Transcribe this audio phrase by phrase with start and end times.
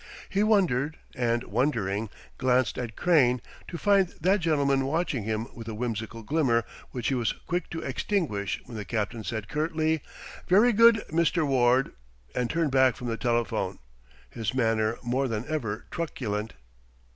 [0.29, 2.09] He wondered and, wondering,
[2.39, 7.13] glanced at Crane, to find that gentleman watching him with a whimsical glimmer which he
[7.13, 10.01] was quick to extinguish when the captain said curtly,
[10.47, 11.45] "Very good, Mr.
[11.45, 11.91] Warde,"
[12.33, 13.77] and turned back from the telephone,
[14.31, 16.55] his manner more than ever truculent.